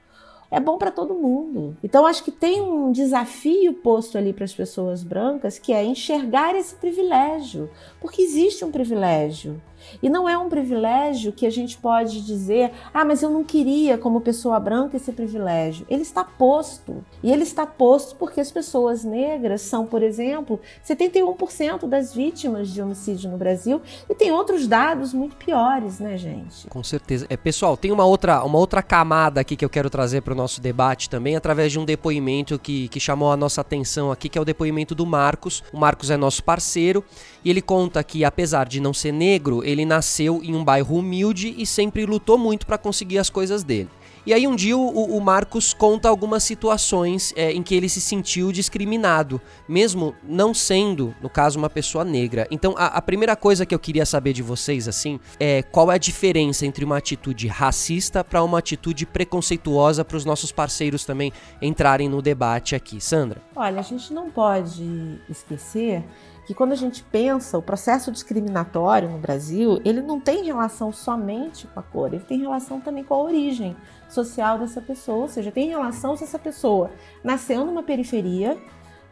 É 0.50 0.58
bom 0.58 0.76
para 0.76 0.90
todo 0.90 1.14
mundo. 1.14 1.76
Então 1.82 2.06
acho 2.06 2.24
que 2.24 2.30
tem 2.30 2.60
um 2.60 2.90
desafio 2.90 3.72
posto 3.74 4.18
ali 4.18 4.32
para 4.32 4.44
as 4.44 4.52
pessoas 4.52 5.02
brancas 5.02 5.58
que 5.58 5.72
é 5.72 5.84
enxergar 5.84 6.54
esse 6.56 6.74
privilégio, 6.74 7.70
porque 8.00 8.22
existe 8.22 8.64
um 8.64 8.70
privilégio. 8.70 9.60
E 10.02 10.08
não 10.08 10.28
é 10.28 10.36
um 10.36 10.48
privilégio 10.48 11.32
que 11.32 11.46
a 11.46 11.50
gente 11.50 11.76
pode 11.76 12.20
dizer, 12.22 12.72
ah, 12.92 13.04
mas 13.04 13.22
eu 13.22 13.30
não 13.30 13.44
queria, 13.44 13.98
como 13.98 14.20
pessoa 14.20 14.58
branca, 14.60 14.96
esse 14.96 15.12
privilégio. 15.12 15.86
Ele 15.88 16.02
está 16.02 16.24
posto. 16.24 17.04
E 17.22 17.30
ele 17.30 17.42
está 17.42 17.66
posto 17.66 18.16
porque 18.16 18.40
as 18.40 18.50
pessoas 18.50 19.04
negras 19.04 19.62
são, 19.62 19.86
por 19.86 20.02
exemplo, 20.02 20.60
71% 20.86 21.86
das 21.86 22.14
vítimas 22.14 22.68
de 22.68 22.80
homicídio 22.80 23.30
no 23.30 23.36
Brasil. 23.36 23.80
E 24.08 24.14
tem 24.14 24.32
outros 24.32 24.66
dados 24.66 25.12
muito 25.12 25.36
piores, 25.36 25.98
né, 25.98 26.16
gente? 26.16 26.66
Com 26.68 26.82
certeza. 26.82 27.26
É, 27.28 27.36
pessoal, 27.36 27.76
tem 27.76 27.92
uma 27.92 28.04
outra, 28.04 28.42
uma 28.44 28.58
outra 28.58 28.82
camada 28.82 29.40
aqui 29.40 29.56
que 29.56 29.64
eu 29.64 29.70
quero 29.70 29.90
trazer 29.90 30.22
para 30.22 30.32
o 30.32 30.36
nosso 30.36 30.60
debate 30.60 31.08
também, 31.08 31.36
através 31.36 31.72
de 31.72 31.78
um 31.78 31.84
depoimento 31.84 32.58
que, 32.58 32.88
que 32.88 33.00
chamou 33.00 33.32
a 33.32 33.36
nossa 33.36 33.60
atenção 33.60 34.10
aqui, 34.10 34.28
que 34.28 34.38
é 34.38 34.40
o 34.40 34.44
depoimento 34.44 34.94
do 34.94 35.06
Marcos. 35.06 35.62
O 35.72 35.78
Marcos 35.78 36.10
é 36.10 36.16
nosso 36.16 36.42
parceiro 36.42 37.04
e 37.44 37.50
ele 37.50 37.62
conta 37.62 38.02
que, 38.04 38.24
apesar 38.24 38.66
de 38.66 38.80
não 38.80 38.92
ser 38.92 39.12
negro, 39.12 39.62
ele 39.70 39.84
nasceu 39.84 40.40
em 40.42 40.54
um 40.54 40.64
bairro 40.64 40.96
humilde 40.96 41.54
e 41.56 41.64
sempre 41.64 42.04
lutou 42.04 42.36
muito 42.36 42.66
para 42.66 42.78
conseguir 42.78 43.18
as 43.18 43.30
coisas 43.30 43.62
dele. 43.62 43.88
E 44.26 44.34
aí 44.34 44.46
um 44.46 44.54
dia 44.54 44.76
o, 44.76 45.16
o 45.16 45.20
Marcos 45.20 45.72
conta 45.72 46.08
algumas 46.08 46.42
situações 46.42 47.32
é, 47.36 47.52
em 47.52 47.62
que 47.62 47.74
ele 47.74 47.88
se 47.88 48.00
sentiu 48.00 48.52
discriminado, 48.52 49.40
mesmo 49.68 50.14
não 50.22 50.52
sendo, 50.52 51.14
no 51.22 51.30
caso, 51.30 51.58
uma 51.58 51.70
pessoa 51.70 52.04
negra. 52.04 52.46
Então 52.50 52.74
a, 52.76 52.86
a, 52.86 53.02
primeira 53.02 53.34
coisa 53.34 53.64
que 53.64 53.74
eu 53.74 53.78
queria 53.78 54.04
saber 54.04 54.32
de 54.32 54.42
vocês, 54.42 54.86
assim, 54.86 55.18
é 55.38 55.62
qual 55.62 55.90
é 55.90 55.94
a 55.94 55.98
diferença 55.98 56.66
entre 56.66 56.84
uma 56.84 56.98
atitude 56.98 57.46
racista 57.48 58.22
para 58.22 58.42
uma 58.42 58.58
atitude 58.58 59.06
preconceituosa 59.06 60.04
para 60.04 60.16
os 60.16 60.24
nossos 60.24 60.52
parceiros 60.52 61.04
também 61.04 61.32
entrarem 61.62 62.08
no 62.08 62.20
debate 62.20 62.74
aqui. 62.74 63.00
Sandra? 63.00 63.40
Olha, 63.56 63.80
a 63.80 63.82
gente 63.82 64.12
não 64.12 64.30
pode 64.30 65.18
esquecer 65.28 66.04
que 66.46 66.54
quando 66.54 66.72
a 66.72 66.76
gente 66.76 67.04
pensa 67.04 67.56
o 67.56 67.62
processo 67.62 68.10
discriminatório 68.10 69.08
no 69.08 69.18
Brasil, 69.18 69.80
ele 69.84 70.00
não 70.00 70.18
tem 70.18 70.44
relação 70.44 70.92
somente 70.92 71.66
com 71.68 71.78
a 71.78 71.82
cor, 71.82 72.12
ele 72.12 72.24
tem 72.24 72.40
relação 72.40 72.80
também 72.80 73.04
com 73.04 73.14
a 73.14 73.22
origem 73.22 73.76
social 74.24 74.58
dessa 74.58 74.80
pessoa, 74.80 75.22
ou 75.22 75.28
seja, 75.28 75.50
tem 75.50 75.68
relação 75.68 76.16
se 76.16 76.24
essa 76.24 76.38
pessoa 76.38 76.90
nasceu 77.24 77.64
numa 77.64 77.82
periferia, 77.82 78.56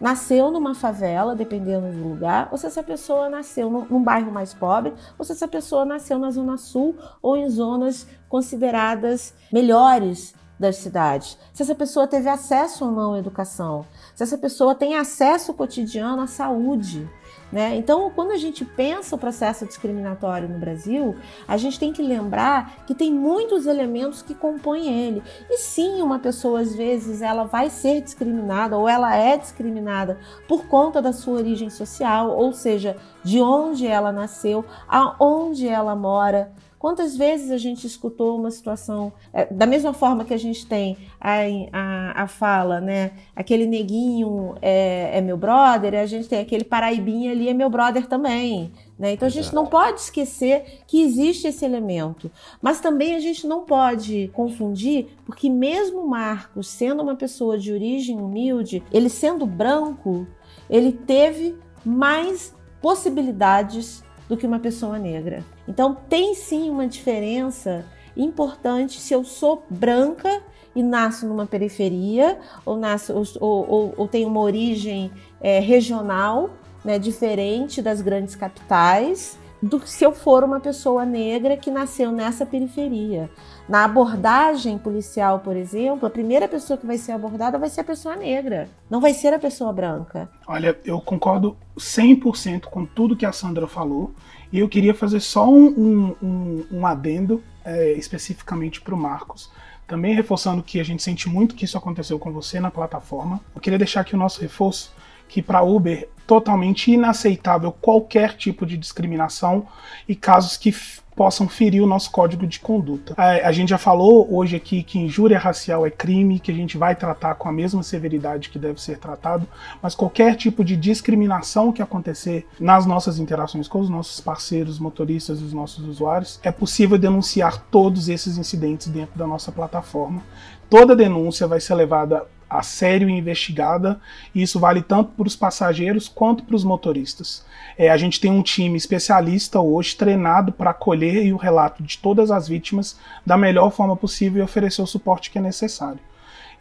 nasceu 0.00 0.50
numa 0.50 0.74
favela, 0.74 1.34
dependendo 1.34 1.90
do 1.90 2.08
lugar, 2.08 2.48
ou 2.52 2.58
se 2.58 2.66
essa 2.66 2.82
pessoa 2.82 3.28
nasceu 3.28 3.70
num, 3.70 3.84
num 3.86 4.02
bairro 4.02 4.30
mais 4.30 4.54
pobre, 4.54 4.92
ou 5.18 5.24
se 5.24 5.32
essa 5.32 5.48
pessoa 5.48 5.84
nasceu 5.84 6.18
na 6.18 6.30
zona 6.30 6.56
sul 6.56 6.94
ou 7.20 7.36
em 7.36 7.48
zonas 7.48 8.06
consideradas 8.28 9.34
melhores 9.52 10.34
das 10.58 10.76
cidades, 10.76 11.38
se 11.52 11.62
essa 11.62 11.74
pessoa 11.74 12.06
teve 12.06 12.28
acesso 12.28 12.84
ou 12.84 12.90
não 12.90 13.14
à 13.14 13.18
educação, 13.18 13.86
se 14.14 14.22
essa 14.22 14.36
pessoa 14.36 14.74
tem 14.74 14.96
acesso 14.96 15.54
cotidiano 15.54 16.22
à 16.22 16.26
saúde, 16.26 17.08
né? 17.50 17.76
Então, 17.76 18.10
quando 18.14 18.32
a 18.32 18.36
gente 18.36 18.64
pensa 18.64 19.16
o 19.16 19.18
processo 19.18 19.64
discriminatório 19.64 20.48
no 20.48 20.58
Brasil, 20.58 21.16
a 21.46 21.56
gente 21.56 21.78
tem 21.78 21.92
que 21.92 22.02
lembrar 22.02 22.84
que 22.86 22.94
tem 22.94 23.12
muitos 23.12 23.66
elementos 23.66 24.20
que 24.20 24.34
compõem 24.34 24.92
ele. 24.92 25.22
E 25.48 25.56
sim, 25.56 26.02
uma 26.02 26.18
pessoa 26.18 26.60
às 26.60 26.74
vezes 26.74 27.22
ela 27.22 27.44
vai 27.44 27.70
ser 27.70 28.02
discriminada 28.02 28.76
ou 28.76 28.88
ela 28.88 29.16
é 29.16 29.36
discriminada 29.36 30.18
por 30.46 30.66
conta 30.66 31.00
da 31.00 31.12
sua 31.12 31.38
origem 31.38 31.70
social, 31.70 32.30
ou 32.30 32.52
seja, 32.52 32.96
de 33.24 33.40
onde 33.40 33.86
ela 33.86 34.12
nasceu, 34.12 34.64
aonde 34.86 35.66
ela 35.66 35.96
mora, 35.96 36.52
Quantas 36.78 37.16
vezes 37.16 37.50
a 37.50 37.58
gente 37.58 37.86
escutou 37.86 38.38
uma 38.38 38.50
situação, 38.50 39.12
é, 39.32 39.46
da 39.46 39.66
mesma 39.66 39.92
forma 39.92 40.24
que 40.24 40.32
a 40.32 40.38
gente 40.38 40.64
tem 40.64 40.96
a, 41.20 41.40
a, 41.72 42.22
a 42.22 42.26
fala, 42.28 42.80
né? 42.80 43.12
Aquele 43.34 43.66
neguinho 43.66 44.54
é, 44.62 45.18
é, 45.18 45.20
meu 45.20 45.36
brother, 45.36 45.94
a 45.94 46.06
gente 46.06 46.28
tem 46.28 46.38
aquele 46.38 46.62
paraibinha 46.62 47.32
ali, 47.32 47.48
é 47.48 47.54
meu 47.54 47.68
brother 47.68 48.06
também. 48.06 48.72
Né? 48.96 49.12
Então 49.12 49.26
a 49.26 49.30
gente 49.30 49.54
não 49.54 49.66
pode 49.66 50.00
esquecer 50.00 50.82
que 50.86 51.02
existe 51.02 51.48
esse 51.48 51.64
elemento. 51.64 52.30
Mas 52.62 52.80
também 52.80 53.14
a 53.14 53.20
gente 53.20 53.46
não 53.46 53.64
pode 53.64 54.28
confundir, 54.32 55.08
porque 55.24 55.50
mesmo 55.50 56.06
Marcos, 56.06 56.68
sendo 56.68 57.02
uma 57.02 57.16
pessoa 57.16 57.58
de 57.58 57.72
origem 57.72 58.20
humilde, 58.20 58.82
ele 58.92 59.08
sendo 59.08 59.46
branco, 59.46 60.26
ele 60.70 60.92
teve 60.92 61.56
mais 61.84 62.54
possibilidades 62.80 64.02
do 64.28 64.36
que 64.36 64.46
uma 64.46 64.58
pessoa 64.58 64.98
negra. 64.98 65.44
Então 65.66 65.96
tem 66.08 66.34
sim 66.34 66.70
uma 66.70 66.86
diferença 66.86 67.84
importante 68.16 69.00
se 69.00 69.14
eu 69.14 69.24
sou 69.24 69.64
branca 69.70 70.42
e 70.74 70.82
nasço 70.82 71.26
numa 71.26 71.46
periferia 71.46 72.38
ou 72.64 72.76
nasço 72.76 73.14
ou, 73.40 73.70
ou, 73.70 73.94
ou 73.96 74.08
tenho 74.08 74.28
uma 74.28 74.40
origem 74.40 75.10
é, 75.40 75.60
regional, 75.60 76.50
né, 76.84 76.98
diferente 76.98 77.80
das 77.80 78.00
grandes 78.00 78.34
capitais, 78.34 79.38
do 79.62 79.80
que 79.80 79.90
se 79.90 80.04
eu 80.04 80.12
for 80.12 80.44
uma 80.44 80.60
pessoa 80.60 81.04
negra 81.04 81.56
que 81.56 81.70
nasceu 81.70 82.12
nessa 82.12 82.46
periferia. 82.46 83.28
Na 83.68 83.84
abordagem 83.84 84.78
policial, 84.78 85.40
por 85.40 85.56
exemplo, 85.56 86.06
a 86.06 86.10
primeira 86.10 86.48
pessoa 86.48 86.78
que 86.78 86.86
vai 86.86 86.96
ser 86.96 87.12
abordada 87.12 87.58
vai 87.58 87.68
ser 87.68 87.82
a 87.82 87.84
pessoa 87.84 88.16
negra, 88.16 88.68
não 88.88 89.00
vai 89.00 89.12
ser 89.12 89.34
a 89.34 89.38
pessoa 89.38 89.72
branca. 89.72 90.28
Olha, 90.46 90.78
eu 90.84 91.00
concordo 91.00 91.56
100% 91.76 92.66
com 92.66 92.86
tudo 92.86 93.16
que 93.16 93.26
a 93.26 93.32
Sandra 93.32 93.66
falou 93.66 94.12
e 94.52 94.58
eu 94.58 94.68
queria 94.68 94.94
fazer 94.94 95.20
só 95.20 95.48
um, 95.48 96.14
um, 96.22 96.66
um 96.70 96.86
adendo 96.86 97.42
é, 97.64 97.92
especificamente 97.92 98.80
para 98.80 98.94
o 98.94 98.98
Marcos. 98.98 99.50
Também 99.86 100.14
reforçando 100.14 100.62
que 100.62 100.80
a 100.80 100.84
gente 100.84 101.02
sente 101.02 101.28
muito 101.28 101.54
que 101.54 101.64
isso 101.64 101.76
aconteceu 101.76 102.18
com 102.18 102.32
você 102.32 102.60
na 102.60 102.70
plataforma. 102.70 103.40
Eu 103.54 103.60
queria 103.60 103.78
deixar 103.78 104.02
aqui 104.02 104.14
o 104.14 104.18
nosso 104.18 104.40
reforço 104.40 104.92
que 105.28 105.42
para 105.42 105.62
Uber 105.62 106.08
totalmente 106.26 106.92
inaceitável 106.92 107.72
qualquer 107.72 108.34
tipo 108.34 108.66
de 108.66 108.76
discriminação 108.76 109.66
e 110.06 110.14
casos 110.14 110.58
que 110.58 110.70
possam 111.16 111.48
ferir 111.48 111.82
o 111.82 111.86
nosso 111.86 112.12
código 112.12 112.46
de 112.46 112.60
conduta. 112.60 113.12
A, 113.16 113.48
a, 113.48 113.50
gente 113.50 113.70
já 113.70 113.78
falou 113.78 114.32
hoje 114.32 114.54
aqui 114.54 114.84
que 114.84 115.00
injúria 115.00 115.36
racial 115.36 115.84
é 115.84 115.90
crime, 115.90 116.38
que 116.38 116.52
a 116.52 116.54
gente 116.54 116.78
vai 116.78 116.94
tratar 116.94 117.34
com 117.34 117.48
a 117.48 117.52
mesma 117.52 117.82
severidade 117.82 118.50
que 118.50 118.58
deve 118.58 118.80
ser 118.80 118.98
tratado, 118.98 119.48
mas 119.82 119.96
qualquer 119.96 120.36
tipo 120.36 120.62
de 120.62 120.76
discriminação 120.76 121.72
que 121.72 121.82
acontecer 121.82 122.46
nas 122.60 122.86
nossas 122.86 123.18
interações 123.18 123.66
com 123.66 123.80
os 123.80 123.90
nossos 123.90 124.20
parceiros, 124.20 124.78
motoristas 124.78 125.40
e 125.40 125.44
os 125.44 125.52
nossos 125.52 125.84
usuários, 125.88 126.38
é 126.44 126.52
possível 126.52 126.96
denunciar 126.96 127.64
todos 127.68 128.08
esses 128.08 128.38
incidentes 128.38 128.86
dentro 128.86 129.18
da 129.18 129.26
nossa 129.26 129.50
plataforma. 129.50 130.22
Toda 130.70 130.94
denúncia 130.94 131.48
vai 131.48 131.58
ser 131.58 131.74
levada 131.74 132.24
a 132.48 132.62
sério 132.62 133.08
e 133.08 133.12
investigada, 133.12 134.00
e 134.34 134.42
isso 134.42 134.58
vale 134.58 134.82
tanto 134.82 135.10
para 135.12 135.26
os 135.26 135.36
passageiros 135.36 136.08
quanto 136.08 136.44
para 136.44 136.56
os 136.56 136.64
motoristas. 136.64 137.44
É, 137.76 137.90
a 137.90 137.96
gente 137.96 138.20
tem 138.20 138.30
um 138.30 138.42
time 138.42 138.76
especialista 138.76 139.60
hoje 139.60 139.96
treinado 139.96 140.52
para 140.52 140.70
acolher 140.70 141.32
o 141.32 141.36
relato 141.36 141.82
de 141.82 141.98
todas 141.98 142.30
as 142.30 142.48
vítimas 142.48 142.98
da 143.24 143.36
melhor 143.36 143.70
forma 143.70 143.96
possível 143.96 144.40
e 144.40 144.44
oferecer 144.44 144.82
o 144.82 144.86
suporte 144.86 145.30
que 145.30 145.38
é 145.38 145.40
necessário. 145.40 146.00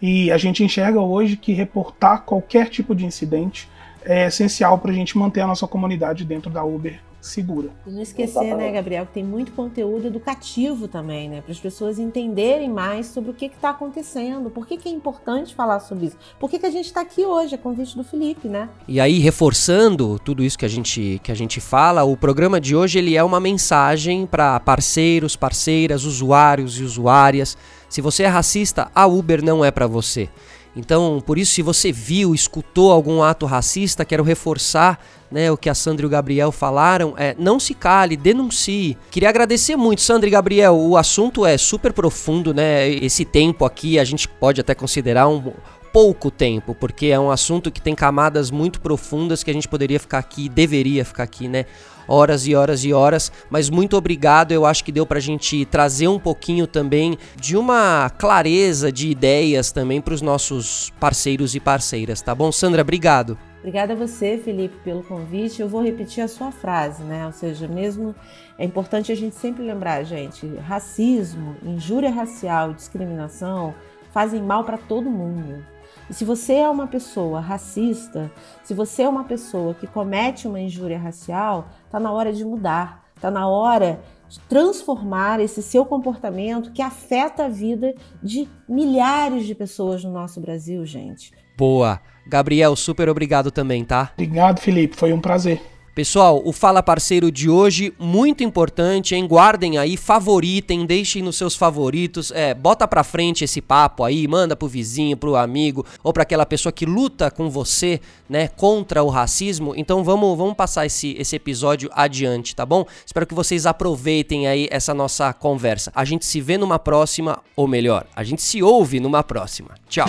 E 0.01 0.32
a 0.32 0.38
gente 0.38 0.63
enxerga 0.63 1.00
hoje 1.00 1.38
que 1.38 1.53
reportar 1.53 2.22
qualquer 2.24 2.70
tipo 2.70 2.94
de 2.94 3.06
incidente 3.06 3.67
é 4.03 4.27
essencial 4.27 4.77
para 4.77 4.91
a 4.91 4.94
gente 4.94 5.17
manter 5.17 5.41
a 5.41 5.48
nossa 5.48 5.67
comunidade 5.67 6.24
dentro 6.24 6.51
da 6.51 6.63
Uber 6.63 7.00
segura. 7.27 7.69
E 7.86 7.91
não 7.91 8.01
esquecer, 8.01 8.31
Exatamente. 8.31 8.57
né, 8.57 8.72
Gabriel, 8.72 9.05
que 9.05 9.13
tem 9.13 9.24
muito 9.24 9.51
conteúdo 9.51 10.07
educativo 10.07 10.88
também, 10.88 11.29
né? 11.29 11.41
Para 11.41 11.51
as 11.51 11.60
pessoas 11.60 12.00
entenderem 12.00 12.69
mais 12.69 13.07
sobre 13.07 13.31
o 13.31 13.34
que 13.34 13.46
está 13.46 13.69
acontecendo, 13.69 14.50
por 14.50 14.65
que, 14.65 14.77
que, 14.77 14.89
é 14.89 14.91
importante 14.91 15.53
falar 15.53 15.79
sobre 15.79 16.07
isso, 16.07 16.17
por 16.39 16.50
que, 16.50 16.60
que 16.60 16.65
a 16.65 16.72
gente 16.72 16.86
está 16.86 17.01
aqui 17.01 17.25
hoje, 17.25 17.55
a 17.55 17.57
convite 17.57 17.96
do 17.96 18.03
Felipe, 18.03 18.48
né? 18.48 18.69
E 18.88 19.00
aí, 19.00 19.19
reforçando 19.19 20.19
tudo 20.19 20.43
isso 20.43 20.57
que 20.57 20.65
a 20.65 20.69
gente, 20.69 21.19
que 21.24 21.31
a 21.31 21.36
gente 21.36 21.60
fala, 21.60 22.03
o 22.03 22.15
programa 22.15 22.60
de 22.60 22.75
hoje 22.75 23.00
ele 23.00 23.15
é 23.15 23.24
uma 23.24 23.39
mensagem 23.39 24.25
para 24.25 24.60
parceiros, 24.60 25.36
parceiras, 25.36 26.05
usuários 26.05 26.79
e 26.79 26.84
usuárias. 26.84 27.57
Se 27.89 28.01
você 28.01 28.24
é 28.24 28.27
racista, 28.27 28.89
a 28.93 29.05
Uber 29.05 29.43
não 29.43 29.63
é 29.63 29.72
para 29.72 29.88
você. 29.88 30.29
Então, 30.77 31.22
por 31.25 31.39
isso, 31.39 31.53
se 31.53 31.63
você 31.63 31.91
viu, 31.91 32.36
escutou 32.36 32.91
algum 32.91 33.24
ato 33.24 33.48
racista, 33.48 34.05
quero 34.05 34.24
reforçar 34.24 35.00
né, 35.31 35.51
o 35.51 35.57
que 35.57 35.69
a 35.69 35.74
Sandra 35.74 36.05
e 36.05 36.07
o 36.07 36.10
Gabriel 36.10 36.51
falaram. 36.51 37.15
É, 37.17 37.36
não 37.38 37.60
se 37.60 37.74
cale, 37.74 38.15
denuncie. 38.15 38.96
Queria 39.10 39.29
agradecer 39.29 39.75
muito, 39.75 40.01
Sandra 40.01 40.27
e 40.27 40.31
Gabriel. 40.31 40.77
O 40.77 40.96
assunto 40.96 41.46
é 41.46 41.57
super 41.57 41.91
profundo, 41.91 42.53
né? 42.53 42.88
Esse 42.89 43.25
tempo 43.25 43.65
aqui 43.65 43.98
a 43.98 44.03
gente 44.03 44.27
pode 44.27 44.62
até 44.62 44.75
considerar 44.75 45.27
um 45.27 45.51
pouco 45.91 46.29
tempo, 46.29 46.75
porque 46.75 47.08
é 47.08 47.20
um 47.20 47.32
assunto 47.32 47.72
que 47.72 47.82
tem 47.82 47.96
camadas 47.96 48.51
muito 48.51 48.79
profundas 48.82 49.44
que 49.44 49.51
a 49.51 49.53
gente 49.53 49.67
poderia 49.67 50.00
ficar 50.00 50.20
aqui, 50.20 50.50
deveria 50.50 51.03
ficar 51.03 51.24
aqui, 51.24 51.48
né? 51.48 51.65
horas 52.08 52.48
e 52.48 52.56
horas 52.56 52.86
e 52.86 52.94
horas, 52.94 53.32
mas 53.50 53.70
muito 53.70 53.98
obrigado. 53.98 54.51
Eu 54.51 54.65
acho 54.65 54.84
que 54.84 54.91
deu 54.91 55.06
pra 55.06 55.20
gente 55.20 55.65
trazer 55.65 56.08
um 56.08 56.20
pouquinho 56.20 56.65
também 56.65 57.17
de 57.36 57.58
uma 57.58 58.10
clareza 58.17 58.91
de 58.91 59.10
ideias 59.10 59.72
também 59.72 60.00
para 60.00 60.13
os 60.13 60.22
nossos 60.22 60.91
parceiros 61.00 61.53
e 61.53 61.60
parceiras, 61.60 62.22
tá 62.22 62.34
bom? 62.34 62.51
Sandra, 62.51 62.82
obrigado. 62.82 63.38
Obrigada 63.60 63.94
a 63.94 63.96
você, 63.98 64.38
Felipe, 64.38 64.77
pelo 64.84 65.03
convite. 65.03 65.62
Eu 65.62 65.67
vou 65.67 65.84
repetir 65.84 66.24
a 66.24 66.27
sua 66.27 66.51
frase, 66.51 67.03
né? 67.03 67.25
Ou 67.25 67.34
seja, 67.34 67.67
mesmo 67.67 68.15
é 68.58 68.63
importante 68.63 69.12
a 69.12 69.15
gente 69.15 69.36
sempre 69.36 69.62
lembrar, 69.62 70.03
gente, 70.03 70.48
racismo, 70.65 71.58
injúria 71.62 72.10
racial, 72.10 72.74
discriminação 72.74 73.75
fazem 74.13 74.41
mal 74.41 74.63
para 74.63 74.77
todo 74.77 75.10
mundo. 75.10 75.65
E 76.10 76.14
se 76.14 76.24
você 76.24 76.54
é 76.54 76.70
uma 76.70 76.88
pessoa 76.88 77.40
racista, 77.40 78.32
se 78.64 78.74
você 78.74 79.04
é 79.04 79.10
uma 79.10 79.26
pessoa 79.26 79.74
que 79.74 79.86
comete 79.86 80.48
uma 80.48 80.60
injúria 80.60 80.98
racial, 80.98 81.68
está 81.86 82.00
na 82.00 82.12
hora 82.12 82.32
de 82.32 82.46
mudar, 82.46 83.06
está 83.16 83.30
na 83.30 83.48
hora 83.48 84.00
de 84.30 84.40
transformar 84.42 85.40
esse 85.40 85.62
seu 85.62 85.86
comportamento 85.86 86.72
que 86.72 86.82
afeta 86.82 87.46
a 87.46 87.50
vida 87.50 87.94
de 88.22 88.48
milhares 88.68 89.46
de 89.46 89.56
pessoas 89.56 90.04
no 90.04 90.12
nosso 90.12 90.40
Brasil, 90.40 90.86
gente. 90.86 91.32
Boa. 91.58 92.00
Gabriel, 92.26 92.76
super 92.76 93.10
obrigado 93.10 93.52
também, 93.52 93.84
tá? 93.84 94.12
Obrigado, 94.14 94.60
Felipe. 94.60 94.96
Foi 94.96 95.14
um 95.14 95.20
prazer. 95.20 95.62
Pessoal, 95.98 96.44
o 96.46 96.54
Fala 96.54 96.84
Parceiro 96.84 97.32
de 97.32 97.50
hoje, 97.50 97.92
muito 97.98 98.44
importante, 98.44 99.16
hein? 99.16 99.25
Guardem 99.25 99.80
aí, 99.80 99.98
favoritem, 99.98 100.86
deixem 100.86 101.24
nos 101.24 101.38
seus 101.38 101.56
favoritos. 101.56 102.30
É, 102.30 102.54
bota 102.54 102.88
pra 102.88 103.04
frente 103.04 103.44
esse 103.44 103.60
papo 103.62 104.04
aí, 104.04 104.27
manda 104.27 104.56
pro 104.56 104.68
vizinho, 104.68 105.18
pro 105.18 105.36
amigo, 105.36 105.84
ou 106.04 106.13
pra 106.13 106.22
aquela 106.22 106.46
pessoa 106.46 106.72
que 106.72 106.86
luta 106.86 107.32
com 107.32 107.50
você, 107.50 108.00
né, 108.30 108.48
contra 108.48 109.01
o 109.01 109.10
racismo. 109.10 109.74
Então 109.75 110.04
vamos, 110.04 110.38
vamos 110.38 110.54
passar 110.54 110.86
esse, 110.86 111.16
esse 111.18 111.36
episódio 111.36 111.89
adiante, 111.92 112.56
tá 112.56 112.63
bom? 112.63 112.86
Espero 113.04 113.25
que 113.25 113.34
vocês 113.34 113.66
aproveitem 113.66 114.46
aí 114.46 114.68
essa 114.70 114.94
nossa 114.94 115.34
conversa. 115.34 115.92
A 115.96 116.06
gente 116.06 116.27
se 116.27 116.39
vê 116.39 116.60
numa 116.60 116.77
próxima, 116.77 117.39
ou 117.56 117.68
melhor, 117.68 118.06
a 118.16 118.24
gente 118.24 118.44
se 118.44 118.62
ouve 118.62 119.00
numa 119.00 119.24
próxima. 119.24 119.72
Tchau! 119.89 120.06